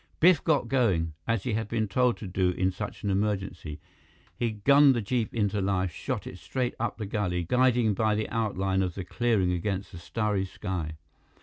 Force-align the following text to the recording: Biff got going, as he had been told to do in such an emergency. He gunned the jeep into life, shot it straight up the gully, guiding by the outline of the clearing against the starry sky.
Biff 0.19 0.43
got 0.43 0.67
going, 0.67 1.13
as 1.27 1.43
he 1.43 1.53
had 1.53 1.67
been 1.67 1.87
told 1.87 2.17
to 2.17 2.27
do 2.27 2.49
in 2.49 2.71
such 2.71 3.03
an 3.03 3.11
emergency. 3.11 3.79
He 4.35 4.49
gunned 4.53 4.95
the 4.95 5.01
jeep 5.03 5.31
into 5.31 5.61
life, 5.61 5.91
shot 5.91 6.25
it 6.25 6.39
straight 6.39 6.73
up 6.79 6.97
the 6.97 7.05
gully, 7.05 7.43
guiding 7.43 7.93
by 7.93 8.15
the 8.15 8.27
outline 8.29 8.81
of 8.81 8.95
the 8.95 9.05
clearing 9.05 9.51
against 9.51 9.91
the 9.91 9.99
starry 9.99 10.43
sky. 10.45 10.97